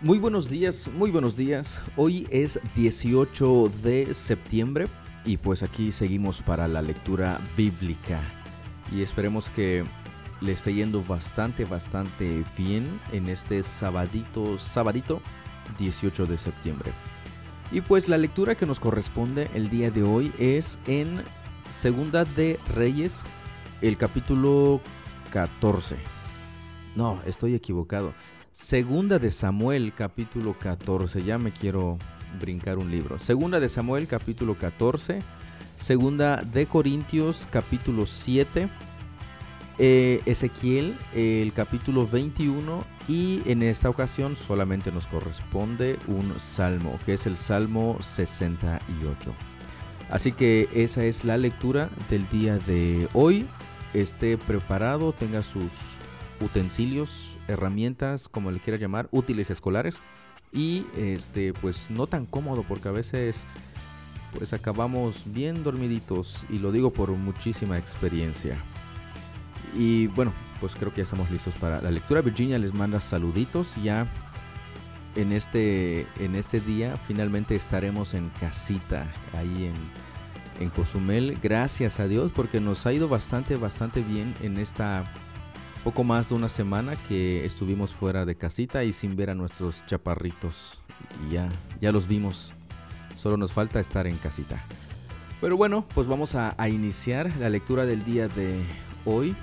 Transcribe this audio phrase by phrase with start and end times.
[0.00, 1.82] Muy buenos días, muy buenos días.
[1.96, 4.86] Hoy es 18 de septiembre
[5.24, 8.20] y pues aquí seguimos para la lectura bíblica
[8.92, 9.84] y esperemos que
[10.40, 15.20] le esté yendo bastante, bastante bien en este sabadito, sabadito
[15.80, 16.92] 18 de septiembre.
[17.72, 21.24] Y pues la lectura que nos corresponde el día de hoy es en
[21.70, 23.22] Segunda de Reyes,
[23.82, 24.80] el capítulo
[25.32, 25.96] 14.
[26.94, 28.14] No, estoy equivocado.
[28.60, 31.22] Segunda de Samuel, capítulo 14.
[31.22, 31.96] Ya me quiero
[32.40, 33.20] brincar un libro.
[33.20, 35.22] Segunda de Samuel, capítulo 14.
[35.76, 38.68] Segunda de Corintios, capítulo 7.
[39.78, 42.84] Eh, Ezequiel, el capítulo 21.
[43.06, 49.32] Y en esta ocasión solamente nos corresponde un salmo, que es el Salmo 68.
[50.10, 53.46] Así que esa es la lectura del día de hoy.
[53.94, 55.70] Esté preparado, tenga sus
[56.40, 60.00] utensilios, herramientas, como le quiera llamar, útiles escolares.
[60.52, 63.44] Y este, pues no tan cómodo porque a veces
[64.36, 68.56] pues acabamos bien dormiditos y lo digo por muchísima experiencia.
[69.76, 72.22] Y bueno, pues creo que ya estamos listos para la lectura.
[72.22, 74.06] Virginia les manda saluditos ya
[75.16, 80.08] en este en este día finalmente estaremos en casita ahí en
[80.60, 81.38] en Cozumel.
[81.42, 85.04] Gracias a Dios porque nos ha ido bastante bastante bien en esta
[85.84, 89.84] poco más de una semana que estuvimos fuera de casita y sin ver a nuestros
[89.86, 90.80] chaparritos.
[91.26, 91.48] Y ya,
[91.80, 92.54] ya los vimos.
[93.16, 94.62] Solo nos falta estar en casita.
[95.40, 98.60] Pero bueno, pues vamos a, a iniciar la lectura del día de
[99.04, 99.36] hoy.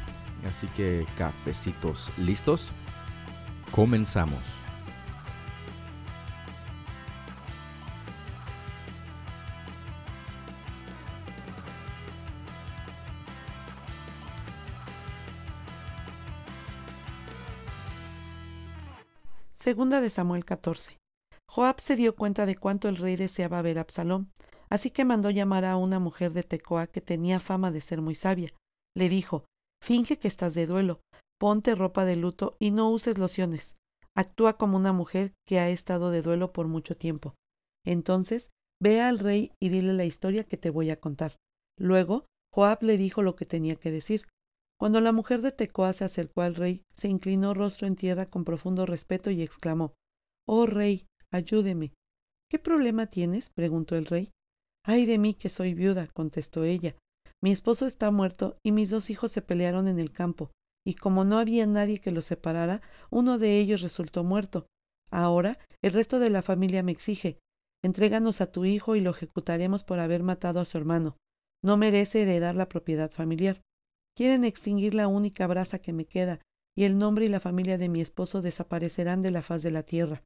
[0.47, 2.71] Así que cafecitos listos.
[3.71, 4.64] Comenzamos.
[19.65, 20.99] Segunda de Samuel 14.
[21.49, 24.31] Joab se dio cuenta de cuánto el rey deseaba ver a Absalón,
[24.69, 28.13] así que mandó llamar a una mujer de Tecoa que tenía fama de ser muy
[28.13, 28.53] sabia.
[28.95, 29.45] Le dijo,
[29.83, 31.01] finge que estás de duelo,
[31.39, 33.75] ponte ropa de luto y no uses lociones.
[34.15, 37.33] Actúa como una mujer que ha estado de duelo por mucho tiempo.
[37.83, 41.37] Entonces, ve al rey y dile la historia que te voy a contar.
[41.79, 44.27] Luego, Joab le dijo lo que tenía que decir.
[44.79, 48.43] Cuando la mujer de Tecoa se acercó al rey, se inclinó rostro en tierra con
[48.43, 49.93] profundo respeto y exclamó
[50.47, 51.93] Oh rey, ayúdeme.
[52.49, 53.49] ¿Qué problema tienes?
[53.49, 54.31] preguntó el rey.
[54.85, 56.95] Ay de mí que soy viuda, contestó ella.
[57.41, 60.51] Mi esposo está muerto y mis dos hijos se pelearon en el campo,
[60.85, 64.67] y como no había nadie que los separara, uno de ellos resultó muerto.
[65.11, 67.39] Ahora el resto de la familia me exige
[67.83, 71.17] Entréganos a tu hijo y lo ejecutaremos por haber matado a su hermano.
[71.63, 73.61] No merece heredar la propiedad familiar.
[74.15, 76.39] Quieren extinguir la única brasa que me queda,
[76.77, 79.83] y el nombre y la familia de mi esposo desaparecerán de la faz de la
[79.83, 80.23] tierra.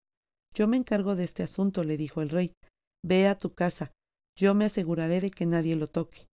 [0.53, 2.53] Yo me encargo de este asunto, le dijo el rey.
[3.03, 3.91] Ve a tu casa.
[4.37, 6.27] Yo me aseguraré de que nadie lo toque.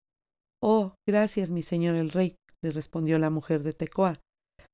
[0.62, 4.20] Oh, gracias, mi señor el rey, le respondió la mujer de Tecoa.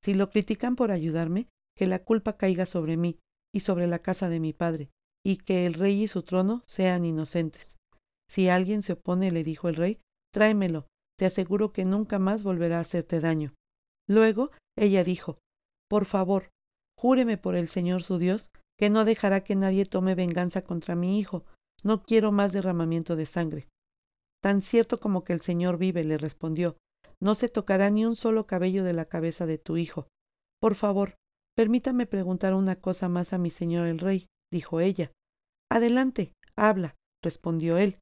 [0.04, 3.20] Si lo critican por ayudarme, que la culpa caiga sobre mí
[3.54, 4.90] y sobre la casa de mi padre,
[5.26, 7.78] y que el rey y su trono sean inocentes.
[8.30, 10.00] Si alguien se opone, le dijo el rey,
[10.34, 10.88] tráemelo,
[11.22, 13.54] te aseguro que nunca más volverá a hacerte daño.
[14.10, 15.38] Luego ella dijo
[15.88, 16.50] Por favor,
[16.98, 21.20] júreme por el Señor su Dios que no dejará que nadie tome venganza contra mi
[21.20, 21.46] hijo.
[21.84, 23.68] No quiero más derramamiento de sangre.
[24.42, 26.78] Tan cierto como que el Señor vive, le respondió,
[27.20, 30.08] no se tocará ni un solo cabello de la cabeza de tu hijo.
[30.60, 31.18] Por favor,
[31.56, 35.12] permítame preguntar una cosa más a mi señor el rey, dijo ella.
[35.70, 38.00] Adelante, habla, respondió él.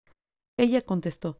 [0.57, 1.37] Ella contestó,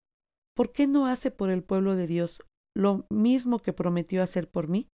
[0.60, 2.44] ¿por qué no hace por el pueblo de Dios
[2.76, 4.90] lo mismo que prometió hacer por mí?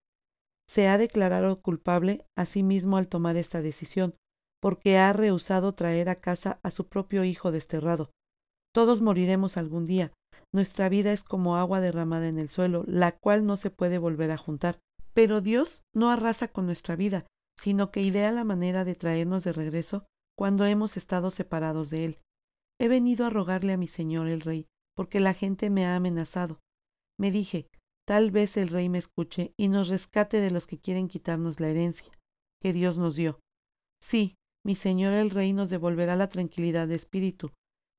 [0.70, 4.14] Se ha declarado culpable a sí mismo al tomar esta decisión,
[4.62, 8.12] porque ha rehusado traer a casa a su propio hijo desterrado.
[8.74, 10.12] Todos moriremos algún día.
[10.54, 14.32] Nuestra vida es como agua derramada en el suelo, la cual no se puede volver
[14.32, 14.80] a juntar.
[15.14, 17.26] Pero Dios no arrasa con nuestra vida,
[17.58, 20.04] sino que idea la manera de traernos de regreso
[20.38, 22.20] cuando hemos estado separados de Él.
[22.82, 26.60] He venido a rogarle a mi Señor el Rey porque la gente me ha amenazado.
[27.20, 27.68] Me dije,
[28.08, 31.70] tal vez el rey me escuche y nos rescate de los que quieren quitarnos la
[31.70, 32.12] herencia
[32.62, 33.40] que Dios nos dio.
[34.02, 34.36] Sí,
[34.66, 37.52] mi señor el rey nos devolverá la tranquilidad de espíritu.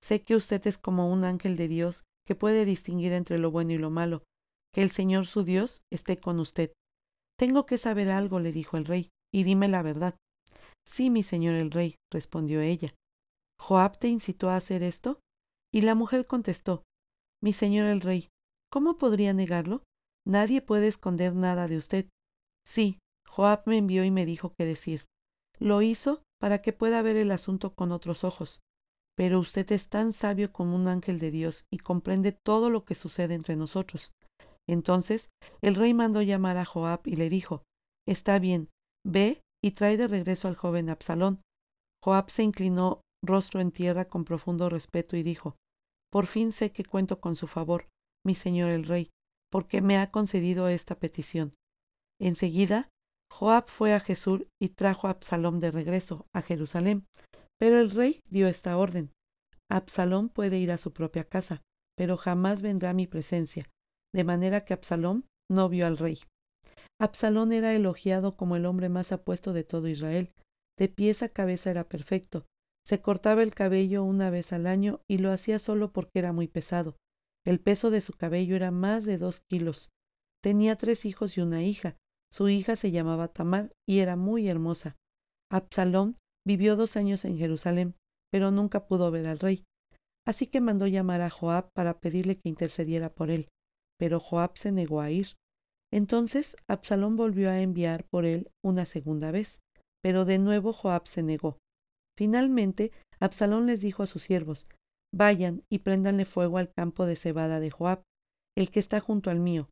[0.03, 3.73] Sé que usted es como un ángel de Dios que puede distinguir entre lo bueno
[3.73, 4.23] y lo malo.
[4.73, 6.73] Que el Señor su Dios esté con usted.
[7.39, 10.17] Tengo que saber algo, le dijo el rey, y dime la verdad.
[10.87, 12.95] Sí, mi señor el rey, respondió ella.
[13.59, 15.21] ¿Joab te incitó a hacer esto?
[15.75, 16.85] Y la mujer contestó
[17.43, 18.29] Mi señor el rey,
[18.71, 19.83] ¿cómo podría negarlo?
[20.25, 22.09] Nadie puede esconder nada de usted.
[22.65, 25.05] Sí, Joab me envió y me dijo qué decir.
[25.59, 28.61] Lo hizo para que pueda ver el asunto con otros ojos.
[29.17, 32.95] Pero usted es tan sabio como un ángel de Dios y comprende todo lo que
[32.95, 34.13] sucede entre nosotros.
[34.69, 35.31] Entonces
[35.61, 37.65] el rey mandó llamar a Joab y le dijo
[38.07, 38.71] Está bien,
[39.05, 41.43] ve y trae de regreso al joven Absalón.
[42.01, 45.57] Joab se inclinó rostro en tierra con profundo respeto y dijo
[46.15, 47.89] Por fin sé que cuento con su favor,
[48.25, 49.11] mi señor el rey,
[49.51, 51.57] porque me ha concedido esta petición.
[52.21, 52.89] Enseguida,
[53.33, 57.05] Joab fue a Jesús y trajo a Absalón de regreso a Jerusalén.
[57.59, 59.11] Pero el rey dio esta orden.
[59.69, 61.63] Absalón puede ir a su propia casa,
[61.97, 63.69] pero jamás vendrá a mi presencia,
[64.15, 66.21] de manera que Absalón no vio al rey.
[67.01, 70.33] Absalón era elogiado como el hombre más apuesto de todo Israel.
[70.79, 72.47] De pies a cabeza era perfecto.
[72.87, 76.49] Se cortaba el cabello una vez al año y lo hacía solo porque era muy
[76.49, 76.97] pesado.
[77.47, 79.91] El peso de su cabello era más de dos kilos.
[80.43, 81.97] Tenía tres hijos y una hija.
[82.31, 84.97] Su hija se llamaba Tamar y era muy hermosa.
[85.51, 87.95] Absalón vivió dos años en Jerusalén,
[88.31, 89.65] pero nunca pudo ver al rey.
[90.27, 93.49] Así que mandó llamar a Joab para pedirle que intercediera por él.
[93.99, 95.37] Pero Joab se negó a ir.
[95.93, 99.61] Entonces Absalón volvió a enviar por él una segunda vez,
[100.03, 101.59] pero de nuevo Joab se negó.
[102.17, 104.69] Finalmente, Absalón les dijo a sus siervos,
[105.13, 108.03] Vayan y préndanle fuego al campo de cebada de Joab,
[108.57, 109.69] el que está junto al mío.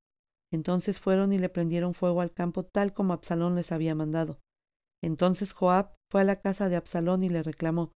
[0.52, 4.38] Entonces fueron y le prendieron fuego al campo tal como Absalón les había mandado.
[5.02, 7.92] Entonces Joab fue a la casa de Absalón y le reclamó,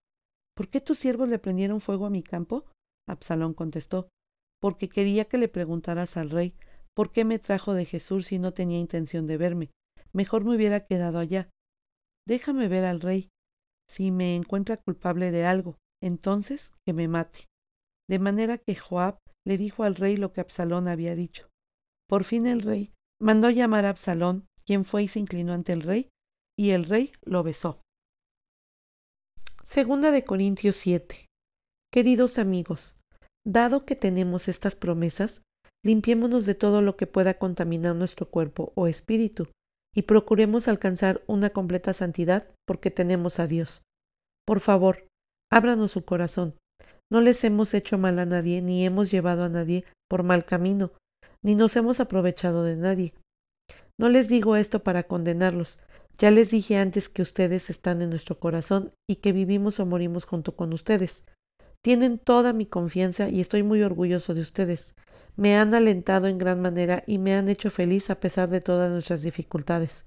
[0.56, 2.66] ¿Por qué tus siervos le prendieron fuego a mi campo?
[3.08, 4.10] Absalón contestó,
[4.62, 6.56] porque quería que le preguntaras al rey
[6.96, 9.70] ¿Por qué me trajo de Jesús si no tenía intención de verme?
[10.14, 11.50] Mejor me hubiera quedado allá.
[12.26, 13.30] Déjame ver al rey.
[13.88, 17.46] Si me encuentra culpable de algo, entonces que me mate.
[18.10, 21.48] De manera que Joab le dijo al rey lo que Absalón había dicho.
[22.08, 22.92] Por fin el rey
[23.22, 26.10] mandó llamar a Absalón, quien fue y se inclinó ante el rey,
[26.58, 27.82] y el rey lo besó.
[29.64, 31.26] Segunda de Corintios 7.
[31.92, 32.98] Queridos amigos,
[33.46, 35.42] dado que tenemos estas promesas,
[35.84, 39.48] limpiémonos de todo lo que pueda contaminar nuestro cuerpo o espíritu,
[39.96, 43.82] y procuremos alcanzar una completa santidad porque tenemos a Dios.
[44.46, 45.08] Por favor,
[45.52, 46.56] ábranos su corazón.
[47.12, 50.92] No les hemos hecho mal a nadie, ni hemos llevado a nadie por mal camino,
[51.44, 53.14] ni nos hemos aprovechado de nadie.
[53.98, 55.80] No les digo esto para condenarlos.
[56.18, 60.26] Ya les dije antes que ustedes están en nuestro corazón y que vivimos o morimos
[60.26, 61.24] junto con ustedes.
[61.86, 64.96] Tienen toda mi confianza y estoy muy orgulloso de ustedes.
[65.36, 68.90] Me han alentado en gran manera y me han hecho feliz a pesar de todas
[68.90, 70.04] nuestras dificultades.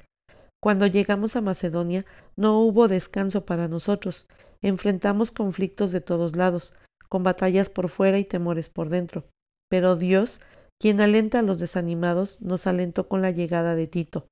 [0.60, 2.04] Cuando llegamos a Macedonia
[2.34, 4.26] no hubo descanso para nosotros.
[4.60, 6.74] Enfrentamos conflictos de todos lados,
[7.08, 9.26] con batallas por fuera y temores por dentro.
[9.70, 10.40] Pero Dios,
[10.80, 14.26] quien alenta a los desanimados, nos alentó con la llegada de Tito.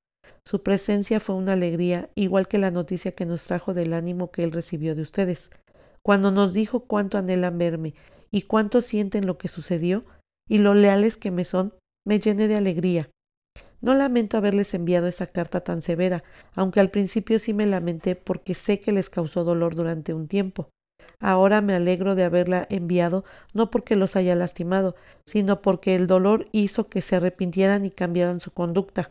[0.44, 4.42] Su presencia fue una alegría, igual que la noticia que nos trajo del ánimo que
[4.42, 5.52] él recibió de ustedes.
[6.06, 7.94] Cuando nos dijo cuánto anhelan verme
[8.30, 10.04] y cuánto sienten lo que sucedió
[10.48, 11.74] y lo leales que me son,
[12.06, 13.10] me llené de alegría.
[13.80, 16.22] No lamento haberles enviado esa carta tan severa,
[16.54, 20.70] aunque al principio sí me lamenté porque sé que les causó dolor durante un tiempo.
[21.18, 24.94] Ahora me alegro de haberla enviado no porque los haya lastimado,
[25.26, 29.10] sino porque el dolor hizo que se arrepintieran y cambiaran su conducta.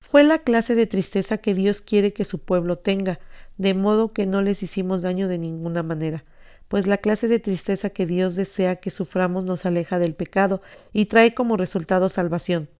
[0.00, 3.18] Fue la clase de tristeza que Dios quiere que su pueblo tenga,
[3.60, 6.24] de modo que no les hicimos daño de ninguna manera,
[6.68, 10.62] pues la clase de tristeza que Dios desea que suframos nos aleja del pecado
[10.94, 12.70] y trae como resultado salvación.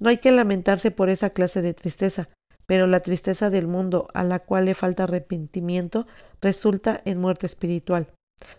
[0.00, 2.30] No hay que lamentarse por esa clase de tristeza,
[2.66, 6.08] pero la tristeza del mundo a la cual le falta arrepentimiento
[6.40, 8.08] resulta en muerte espiritual.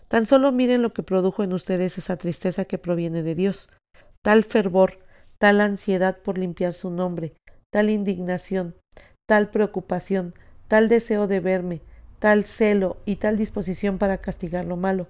[0.08, 3.68] Tan solo miren lo que produjo en ustedes esa tristeza que proviene de Dios,
[4.22, 5.00] tal fervor,
[5.36, 7.34] tal ansiedad por limpiar su nombre,
[7.70, 8.76] tal indignación,
[9.28, 10.32] tal preocupación,
[10.68, 11.80] tal deseo de verme,
[12.18, 15.06] tal celo y tal disposición para castigar lo malo.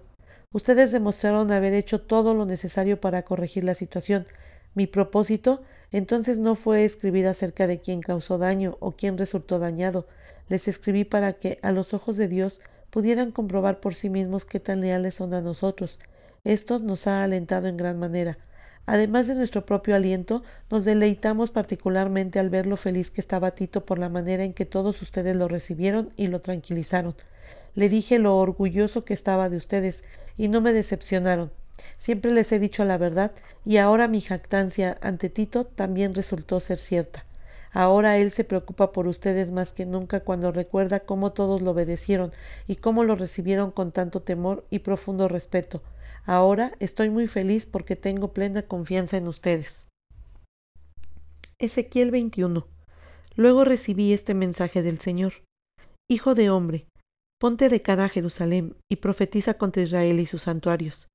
[0.52, 4.26] Ustedes demostraron haber hecho todo lo necesario para corregir la situación.
[4.75, 10.06] Mi propósito entonces no fue escribir acerca de quién causó daño o quién resultó dañado.
[10.48, 12.60] Les escribí para que, a los ojos de Dios,
[12.90, 15.98] pudieran comprobar por sí mismos qué tan leales son a nosotros.
[16.44, 18.38] Esto nos ha alentado en gran manera.
[18.87, 23.85] Además de nuestro propio aliento, nos deleitamos particularmente al ver lo feliz que estaba Tito
[23.85, 27.16] por la manera en que todos ustedes lo recibieron y lo tranquilizaron.
[27.75, 30.05] Le dije lo orgulloso que estaba de ustedes,
[30.38, 31.50] y no me decepcionaron.
[31.99, 33.33] Siempre les he dicho la verdad,
[33.64, 37.25] y ahora mi jactancia ante Tito también resultó ser cierta.
[37.73, 42.33] Ahora él se preocupa por ustedes más que nunca cuando recuerda cómo todos lo obedecieron
[42.66, 45.83] y cómo lo recibieron con tanto temor y profundo respeto.
[46.26, 49.87] Ahora estoy muy feliz porque tengo plena confianza en ustedes.
[51.61, 52.66] Ezequiel 21.
[53.37, 55.45] Luego recibí este mensaje del Señor.
[56.11, 56.88] Hijo de hombre,
[57.40, 61.06] ponte de cara a Jerusalén y profetiza contra Israel y sus santuarios.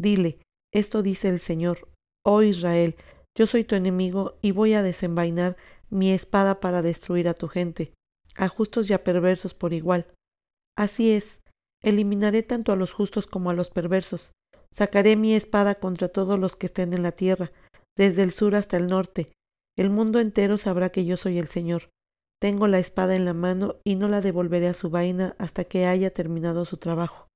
[0.00, 0.38] Dile,
[0.72, 1.86] esto dice el Señor,
[2.24, 2.96] oh Israel,
[3.36, 5.58] yo soy tu enemigo y voy a desenvainar
[5.90, 7.92] mi espada para destruir a tu gente,
[8.34, 10.06] a justos y a perversos por igual.
[10.76, 11.42] Así es,
[11.82, 14.32] eliminaré tanto a los justos como a los perversos.
[14.74, 17.52] Sacaré mi espada contra todos los que estén en la tierra,
[17.96, 19.28] desde el sur hasta el norte.
[19.78, 21.90] El mundo entero sabrá que yo soy el Señor.
[22.42, 25.86] Tengo la espada en la mano y no la devolveré a su vaina hasta que
[25.86, 27.28] haya terminado su trabajo.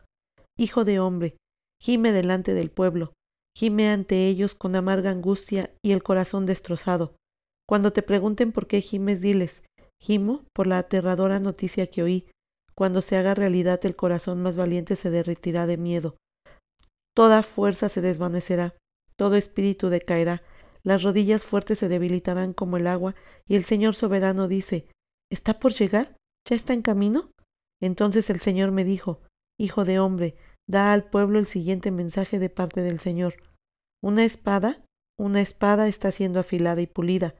[0.58, 1.36] Hijo de hombre,
[1.80, 3.12] gime delante del pueblo,
[3.56, 7.14] gime ante ellos con amarga angustia y el corazón destrozado.
[7.68, 9.62] Cuando te pregunten por qué gimes, diles,
[10.02, 12.28] gimo por la aterradora noticia que oí.
[12.74, 16.16] Cuando se haga realidad el corazón más valiente se derretirá de miedo.
[17.18, 18.76] Toda fuerza se desvanecerá,
[19.16, 20.44] todo espíritu decaerá,
[20.84, 24.86] las rodillas fuertes se debilitarán como el agua, y el Señor soberano dice,
[25.28, 26.16] ¿Está por llegar?
[26.48, 27.32] ¿Ya está en camino?
[27.82, 29.20] Entonces el Señor me dijo,
[29.58, 30.36] Hijo de hombre,
[30.68, 33.34] da al pueblo el siguiente mensaje de parte del Señor.
[34.00, 34.84] Una espada,
[35.18, 37.34] una espada está siendo afilada y pulida.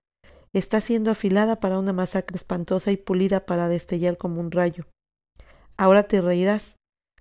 [0.52, 4.88] Está siendo afilada para una masacre espantosa y pulida para destellar como un rayo.
[5.76, 6.77] Ahora te reirás.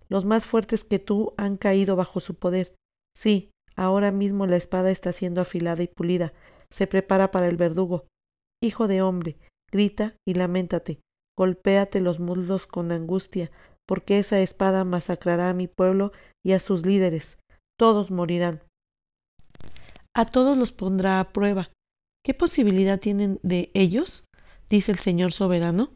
[0.10, 2.76] Los más fuertes que tú han caído bajo su poder.
[3.16, 6.34] Sí, ahora mismo la espada está siendo afilada y pulida.
[6.72, 8.08] Se prepara para el verdugo.
[8.62, 9.38] Hijo de hombre,
[9.72, 11.00] grita y lamentate.
[11.38, 13.52] Golpéate los muslos con angustia,
[13.88, 16.12] porque esa espada masacrará a mi pueblo
[16.44, 17.40] y a sus líderes.
[17.78, 18.62] Todos morirán.
[20.16, 21.70] A todos los pondrá a prueba.
[22.26, 24.26] ¿Qué posibilidad tienen de ellos?
[24.70, 25.92] dice el Señor soberano.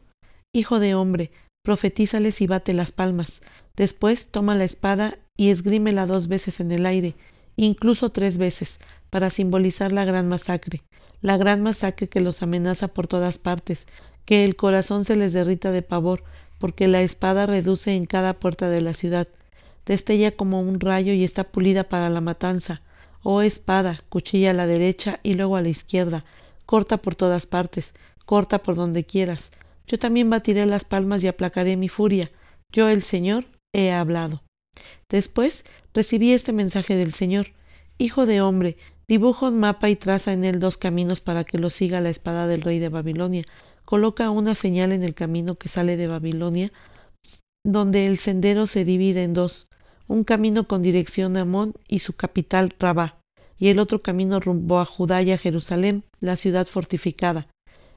[0.54, 1.32] Hijo de hombre,
[1.64, 3.42] profetízales y bate las palmas.
[3.76, 7.14] Después toma la espada y esgrímela dos veces en el aire,
[7.56, 10.82] incluso tres veces, para simbolizar la gran masacre,
[11.20, 13.86] la gran masacre que los amenaza por todas partes,
[14.24, 16.24] que el corazón se les derrita de pavor,
[16.58, 19.28] porque la espada reduce en cada puerta de la ciudad,
[19.84, 22.82] destella como un rayo y está pulida para la matanza.
[23.22, 26.24] Oh espada, cuchilla a la derecha y luego a la izquierda,
[26.66, 27.94] corta por todas partes,
[28.26, 29.52] corta por donde quieras.
[29.86, 32.30] Yo también batiré las palmas y aplacaré mi furia.
[32.72, 34.42] Yo, el Señor, he hablado.
[35.08, 35.64] Después
[35.94, 37.48] recibí este mensaje del Señor.
[37.98, 38.76] Hijo de hombre,
[39.08, 42.46] dibuja un mapa y traza en él dos caminos para que lo siga la espada
[42.46, 43.44] del rey de Babilonia.
[43.84, 46.72] Coloca una señal en el camino que sale de Babilonia,
[47.64, 49.66] donde el sendero se divide en dos,
[50.08, 53.20] un camino con dirección a Amón y su capital Rabá,
[53.58, 57.48] y el otro camino rumbo a Judá y a Jerusalén, la ciudad fortificada.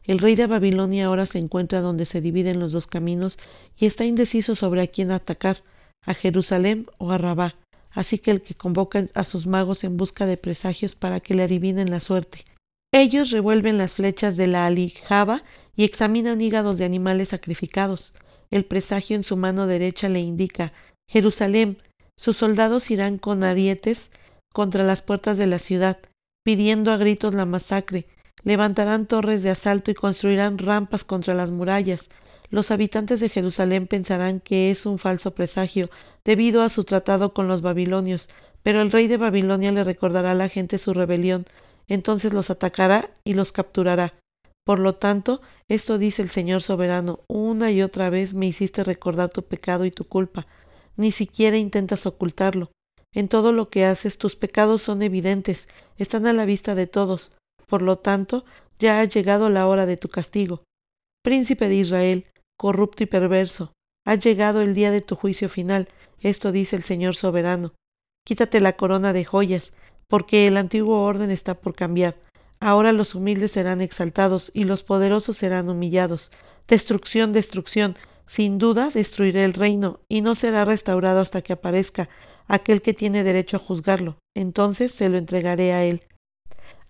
[0.05, 3.39] El rey de Babilonia ahora se encuentra donde se dividen los dos caminos
[3.77, 5.63] y está indeciso sobre a quién atacar,
[6.05, 7.55] a Jerusalén o a Rabá,
[7.91, 11.43] así que el que convoca a sus magos en busca de presagios para que le
[11.43, 12.45] adivinen la suerte.
[12.93, 15.43] Ellos revuelven las flechas de la alijaba
[15.75, 18.13] y examinan hígados de animales sacrificados.
[18.51, 20.71] El presagio en su mano derecha le indica
[21.09, 21.79] Jerusalén,
[22.15, 24.11] sus soldados irán con arietes
[24.53, 25.97] contra las puertas de la ciudad,
[26.43, 28.05] pidiendo a gritos la masacre,
[28.45, 32.09] levantarán torres de asalto y construirán rampas contra las murallas.
[32.49, 35.89] Los habitantes de Jerusalén pensarán que es un falso presagio,
[36.23, 38.29] debido a su tratado con los babilonios,
[38.63, 41.45] pero el rey de Babilonia le recordará a la gente su rebelión,
[41.87, 44.13] entonces los atacará y los capturará.
[44.63, 49.29] Por lo tanto, esto dice el Señor soberano, una y otra vez me hiciste recordar
[49.29, 50.47] tu pecado y tu culpa,
[50.97, 52.71] ni siquiera intentas ocultarlo.
[53.11, 57.31] En todo lo que haces tus pecados son evidentes, están a la vista de todos.
[57.67, 58.45] Por lo tanto,
[58.79, 60.63] ya ha llegado la hora de tu castigo.
[61.23, 63.73] Príncipe de Israel, corrupto y perverso,
[64.05, 65.87] ha llegado el día de tu juicio final,
[66.19, 67.73] esto dice el Señor soberano.
[68.25, 69.73] Quítate la corona de joyas,
[70.07, 72.15] porque el antiguo orden está por cambiar.
[72.59, 76.31] Ahora los humildes serán exaltados y los poderosos serán humillados.
[76.67, 77.95] Destrucción, destrucción.
[78.25, 82.09] Sin duda destruiré el reino y no será restaurado hasta que aparezca
[82.47, 84.17] aquel que tiene derecho a juzgarlo.
[84.35, 86.07] Entonces se lo entregaré a él.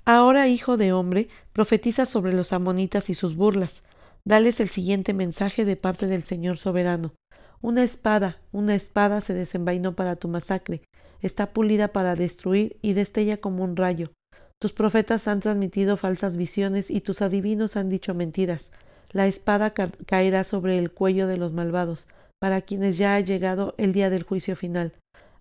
[0.05, 3.83] Ahora, hijo de hombre, profetiza sobre los amonitas y sus burlas.
[4.24, 7.13] Dales el siguiente mensaje de parte del Señor soberano.
[7.62, 10.83] Una espada, una espada se desenvainó para tu masacre,
[11.21, 14.12] está pulida para destruir y destella como un rayo.
[14.62, 18.71] Tus profetas han transmitido falsas visiones y tus adivinos han dicho mentiras.
[19.12, 22.07] La espada caerá sobre el cuello de los malvados,
[22.39, 24.93] para quienes ya ha llegado el día del juicio final.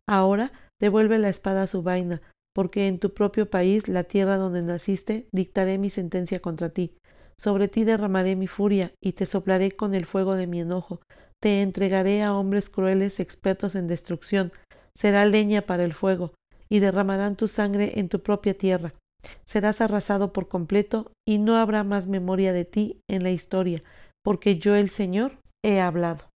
[0.08, 2.22] Ahora devuelve la espada a su vaina,
[2.54, 6.96] porque en tu propio país, la tierra donde naciste, dictaré mi sentencia contra ti.
[7.36, 11.00] Sobre ti derramaré mi furia, y te soplaré con el fuego de mi enojo.
[11.42, 14.52] Te entregaré a hombres crueles expertos en destrucción.
[14.96, 16.32] Será leña para el fuego,
[16.70, 18.94] y derramarán tu sangre en tu propia tierra.
[19.42, 23.80] Serás arrasado por completo, y no habrá más memoria de ti en la historia,
[24.22, 26.28] porque yo el Señor he hablado.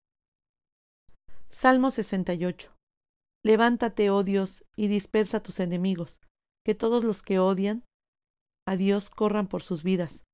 [1.50, 2.77] Salmo 68.
[3.48, 6.20] Levántate, oh Dios, y dispersa a tus enemigos,
[6.66, 7.86] que todos los que odian
[8.68, 10.26] a Dios corran por sus vidas.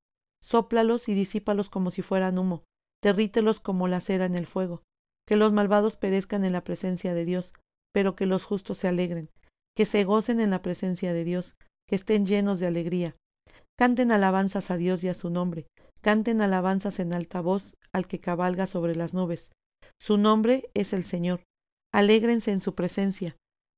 [0.42, 2.64] Sóplalos y disípalos como si fueran humo,
[3.04, 4.82] derrítelos como la cera en el fuego.
[5.28, 7.54] Que los malvados perezcan en la presencia de Dios,
[7.92, 9.30] pero que los justos se alegren,
[9.76, 11.54] que se gocen en la presencia de Dios,
[11.88, 13.14] que estén llenos de alegría.
[13.78, 15.68] Canten alabanzas a Dios y a su nombre,
[16.00, 19.52] canten alabanzas en alta voz al que cabalga sobre las nubes.
[20.00, 21.44] Su nombre es el Señor.
[21.94, 23.36] Alégrense en su presencia.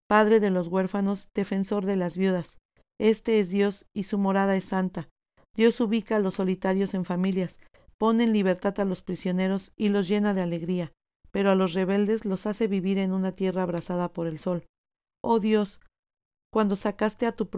[0.08, 2.56] Padre de los huérfanos, defensor de las viudas.
[2.98, 5.10] Este es Dios y su morada es santa.
[5.54, 7.60] Dios ubica a los solitarios en familias,
[7.98, 10.92] pone en libertad a los prisioneros y los llena de alegría,
[11.30, 14.64] pero a los rebeldes los hace vivir en una tierra abrasada por el sol.
[15.22, 15.82] Oh Dios,
[16.50, 17.50] cuando sacaste a tu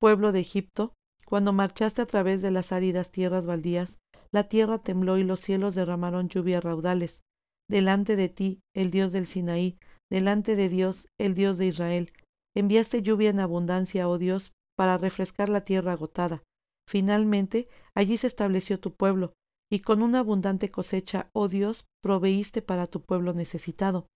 [0.00, 0.94] pueblo de Egipto,
[1.26, 3.98] cuando marchaste a través de las áridas tierras baldías,
[4.32, 7.20] la tierra tembló y los cielos derramaron lluvias raudales.
[7.68, 9.78] Delante de ti, el Dios del Sinaí,
[10.10, 12.12] delante de Dios, el Dios de Israel,
[12.54, 16.42] enviaste lluvia en abundancia, oh Dios, para refrescar la tierra agotada.
[16.88, 19.34] Finalmente, allí se estableció tu pueblo,
[19.70, 24.06] y con una abundante cosecha, oh Dios, proveíste para tu pueblo necesitado.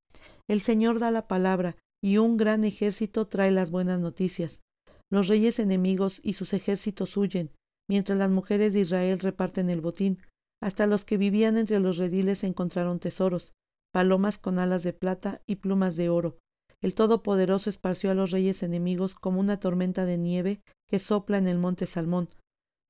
[0.49, 4.63] El Señor da la palabra, y un gran ejército trae las buenas noticias.
[5.11, 7.53] Los reyes enemigos y sus ejércitos huyen,
[7.89, 10.21] mientras las mujeres de Israel reparten el botín.
[10.61, 13.53] Hasta los que vivían entre los rediles encontraron tesoros,
[13.95, 16.37] palomas con alas de plata y plumas de oro.
[16.81, 20.61] El Todopoderoso esparció a los reyes enemigos como una tormenta de nieve
[20.91, 22.29] que sopla en el monte Salmón.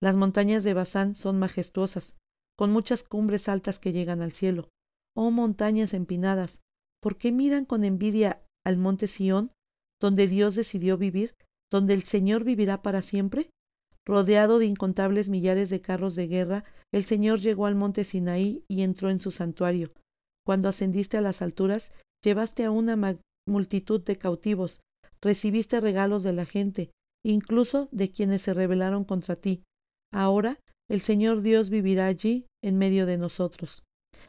[0.00, 2.16] Las montañas de Basán son majestuosas,
[2.56, 4.70] con muchas cumbres altas que llegan al cielo.
[5.14, 6.62] Oh montañas empinadas,
[7.02, 9.52] ¿por qué miran con envidia al monte Sión,
[10.00, 11.34] donde Dios decidió vivir,
[11.70, 13.50] donde el Señor vivirá para siempre?
[14.06, 18.80] Rodeado de incontables millares de carros de guerra, el Señor llegó al monte Sinaí y
[18.80, 19.92] entró en su santuario.
[20.46, 24.80] Cuando ascendiste a las alturas, llevaste a una multitud de cautivos,
[25.22, 26.90] recibiste regalos de la gente,
[27.24, 29.62] incluso de quienes se rebelaron contra ti.
[30.12, 30.58] Ahora
[30.90, 33.84] el Señor Dios vivirá allí en medio de nosotros.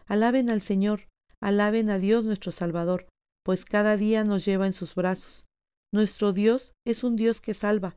[0.07, 1.07] Alaben al Señor,
[1.41, 3.07] alaben a Dios nuestro Salvador,
[3.43, 5.45] pues cada día nos lleva en sus brazos.
[5.93, 7.95] Nuestro Dios es un Dios que salva.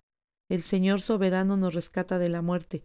[0.51, 2.85] El Señor soberano nos rescata de la muerte.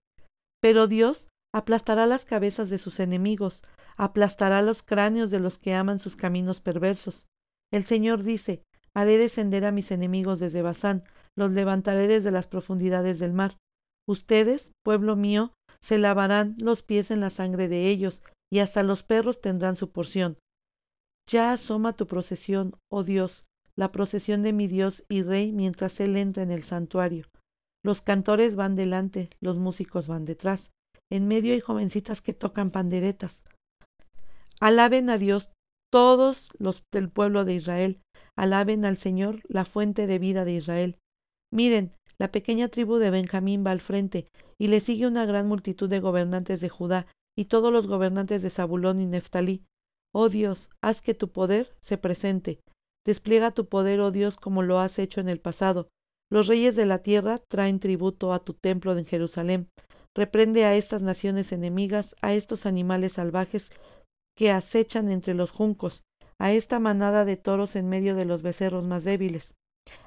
[0.61, 3.63] Pero Dios aplastará las cabezas de sus enemigos,
[3.97, 7.27] aplastará los cráneos de los que aman sus caminos perversos.
[7.71, 11.03] El Señor dice, haré descender a mis enemigos desde Basán,
[11.35, 13.57] los levantaré desde las profundidades del mar.
[14.07, 19.03] Ustedes, pueblo mío, se lavarán los pies en la sangre de ellos, y hasta los
[19.03, 20.37] perros tendrán su porción.
[21.27, 26.17] Ya asoma tu procesión, oh Dios, la procesión de mi Dios y Rey mientras Él
[26.17, 27.27] entra en el santuario.
[27.83, 30.71] Los cantores van delante, los músicos van detrás.
[31.09, 33.43] En medio hay jovencitas que tocan panderetas.
[34.63, 35.51] Alaben a Dios
[35.91, 37.99] todos los del pueblo de Israel
[38.37, 40.97] alaben al Señor, la fuente de vida de Israel.
[41.51, 45.89] Miren, la pequeña tribu de Benjamín va al frente, y le sigue una gran multitud
[45.89, 49.65] de gobernantes de Judá, y todos los gobernantes de Zabulón y Neftalí.
[50.13, 52.61] Oh Dios, haz que tu poder se presente.
[53.05, 55.89] Despliega tu poder, oh Dios, como lo has hecho en el pasado.
[56.31, 59.67] Los reyes de la tierra traen tributo a tu templo en Jerusalén.
[60.15, 63.71] Reprende a estas naciones enemigas, a estos animales salvajes
[64.35, 66.03] que acechan entre los juncos,
[66.39, 69.55] a esta manada de toros en medio de los becerros más débiles.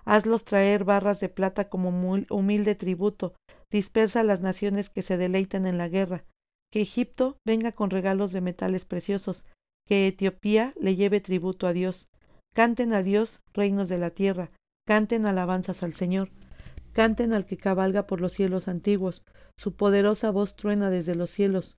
[0.04, 1.90] Hazlos traer barras de plata como
[2.30, 3.34] humilde tributo,
[3.70, 6.24] dispersa a las naciones que se deleitan en la guerra,
[6.72, 9.46] que Egipto venga con regalos de metales preciosos,
[9.86, 12.08] que Etiopía le lleve tributo a Dios.
[12.54, 14.50] Canten a Dios, reinos de la tierra,
[14.86, 16.30] canten alabanzas al Señor,
[16.92, 19.24] canten al que cabalga por los cielos antiguos,
[19.58, 21.76] su poderosa voz truena desde los cielos,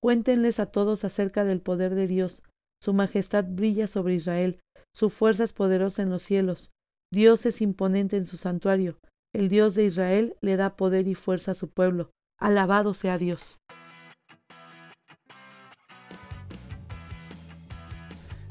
[0.00, 2.42] Cuéntenles a todos acerca del poder de Dios.
[2.80, 4.60] Su majestad brilla sobre Israel,
[4.94, 6.70] su fuerza es poderosa en los cielos.
[7.12, 9.00] Dios es imponente en su santuario.
[9.34, 12.10] El Dios de Israel le da poder y fuerza a su pueblo.
[12.38, 13.58] Alabado sea Dios.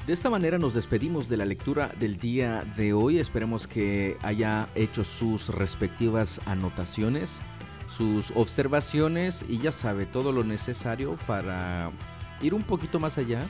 [0.06, 3.18] De esta manera nos despedimos de la lectura del día de hoy.
[3.18, 7.40] Esperemos que haya hecho sus respectivas anotaciones
[7.88, 11.90] sus observaciones y ya sabe todo lo necesario para
[12.40, 13.46] ir un poquito más allá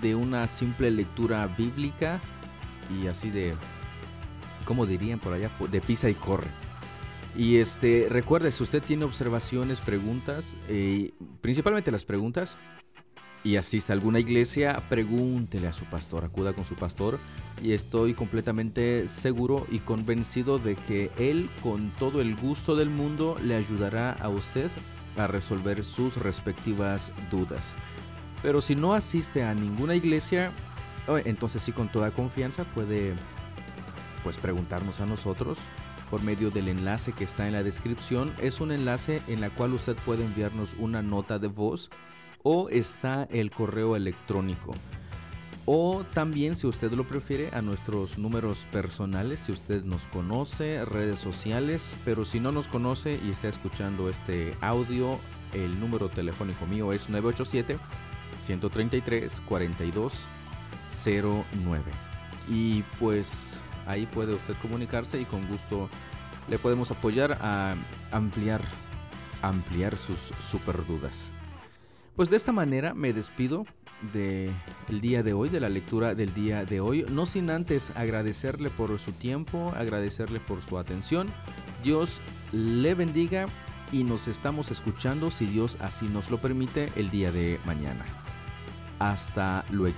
[0.00, 2.20] de una simple lectura bíblica
[3.00, 3.54] y así de,
[4.64, 6.48] como dirían por allá, de pisa y corre.
[7.36, 12.58] Y este, recuerde, si usted tiene observaciones, preguntas, eh, principalmente las preguntas,
[13.42, 17.18] y asiste a alguna iglesia, pregúntele a su pastor, acuda con su pastor
[17.62, 23.38] y estoy completamente seguro y convencido de que él con todo el gusto del mundo
[23.42, 24.70] le ayudará a usted
[25.16, 27.74] a resolver sus respectivas dudas.
[28.42, 30.52] Pero si no asiste a ninguna iglesia,
[31.08, 33.14] oh, entonces sí con toda confianza puede
[34.22, 35.58] pues preguntarnos a nosotros
[36.10, 38.32] por medio del enlace que está en la descripción.
[38.38, 41.90] Es un enlace en la cual usted puede enviarnos una nota de voz
[42.42, 44.74] o está el correo electrónico.
[45.66, 51.20] O también, si usted lo prefiere, a nuestros números personales, si usted nos conoce, redes
[51.20, 55.20] sociales, pero si no nos conoce y está escuchando este audio,
[55.52, 57.78] el número telefónico mío es 987
[58.40, 61.84] 133 4209.
[62.48, 65.88] Y pues ahí puede usted comunicarse y con gusto
[66.48, 67.76] le podemos apoyar a
[68.10, 68.62] ampliar
[69.42, 70.18] ampliar sus
[70.50, 71.32] super dudas.
[72.20, 73.64] Pues de esta manera me despido
[74.12, 74.54] del
[74.90, 78.68] el día de hoy, de la lectura del día de hoy, no sin antes agradecerle
[78.68, 81.30] por su tiempo, agradecerle por su atención.
[81.82, 82.20] Dios
[82.52, 83.46] le bendiga
[83.90, 88.04] y nos estamos escuchando, si Dios así nos lo permite, el día de mañana.
[88.98, 89.96] Hasta luego.